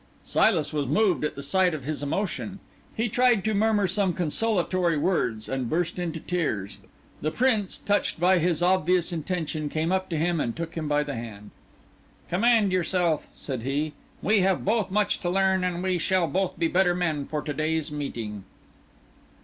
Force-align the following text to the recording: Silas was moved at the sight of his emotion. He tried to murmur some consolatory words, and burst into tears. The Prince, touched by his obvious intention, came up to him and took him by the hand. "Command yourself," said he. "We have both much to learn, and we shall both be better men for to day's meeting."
Silas 0.25 0.73
was 0.73 0.87
moved 0.87 1.23
at 1.23 1.35
the 1.35 1.43
sight 1.43 1.75
of 1.75 1.83
his 1.85 2.01
emotion. 2.01 2.57
He 2.97 3.07
tried 3.07 3.43
to 3.43 3.53
murmur 3.53 3.85
some 3.85 4.13
consolatory 4.13 4.97
words, 4.97 5.47
and 5.47 5.69
burst 5.69 5.99
into 5.99 6.19
tears. 6.19 6.79
The 7.21 7.29
Prince, 7.29 7.77
touched 7.77 8.19
by 8.19 8.39
his 8.39 8.63
obvious 8.63 9.13
intention, 9.13 9.69
came 9.69 9.91
up 9.91 10.09
to 10.09 10.17
him 10.17 10.41
and 10.41 10.55
took 10.55 10.73
him 10.73 10.87
by 10.87 11.03
the 11.03 11.13
hand. 11.13 11.51
"Command 12.29 12.71
yourself," 12.71 13.29
said 13.35 13.61
he. 13.61 13.93
"We 14.23 14.39
have 14.39 14.65
both 14.65 14.89
much 14.89 15.19
to 15.19 15.29
learn, 15.29 15.63
and 15.63 15.83
we 15.83 15.99
shall 15.99 16.27
both 16.27 16.57
be 16.57 16.67
better 16.67 16.95
men 16.95 17.27
for 17.27 17.43
to 17.43 17.53
day's 17.53 17.91
meeting." 17.91 18.43